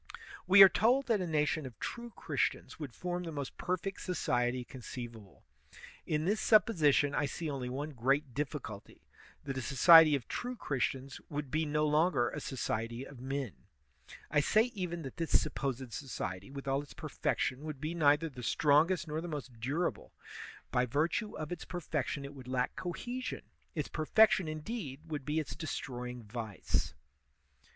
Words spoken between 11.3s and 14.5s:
be no longer a society of men. I